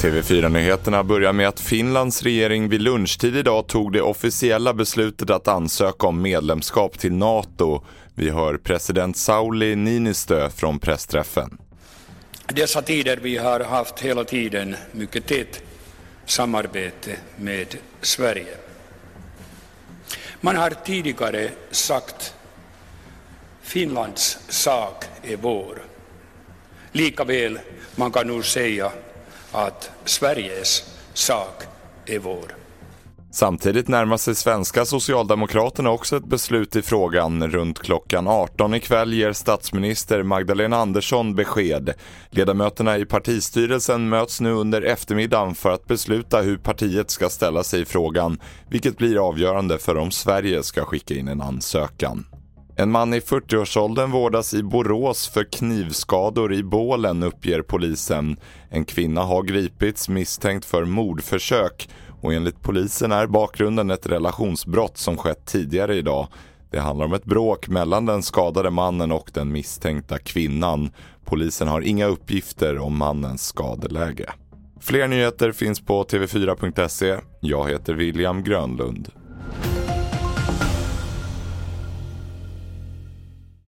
[0.00, 6.06] TV4-nyheterna börjar med att Finlands regering vid lunchtid idag tog det officiella beslutet att ansöka
[6.06, 7.84] om medlemskap till NATO.
[8.14, 11.58] Vi hör president Sauli Niinistö från pressträffen.
[12.46, 15.62] Dessa tider vi har haft hela tiden mycket tätt
[16.24, 18.56] samarbete med Sverige.
[20.40, 22.34] Man har tidigare sagt
[23.70, 25.82] Finlands sak är vår.
[26.92, 27.58] Likaväl
[27.96, 28.92] man kan nu säga
[29.52, 31.62] att Sveriges sak
[32.06, 32.54] är vår.
[33.32, 37.50] Samtidigt närmar sig svenska Socialdemokraterna också ett beslut i frågan.
[37.50, 41.94] Runt klockan 18 ikväll ger statsminister Magdalena Andersson besked.
[42.30, 47.80] Ledamöterna i partistyrelsen möts nu under eftermiddagen för att besluta hur partiet ska ställa sig
[47.80, 52.24] i frågan, vilket blir avgörande för om Sverige ska skicka in en ansökan.
[52.80, 58.36] En man i 40-årsåldern vårdas i Borås för knivskador i bålen uppger polisen.
[58.68, 61.88] En kvinna har gripits misstänkt för mordförsök
[62.20, 66.28] och enligt polisen är bakgrunden ett relationsbrott som skett tidigare idag.
[66.70, 70.90] Det handlar om ett bråk mellan den skadade mannen och den misstänkta kvinnan.
[71.24, 74.30] Polisen har inga uppgifter om mannens skadeläge.
[74.80, 77.16] Fler nyheter finns på tv4.se.
[77.40, 79.19] Jag heter William Grönlund.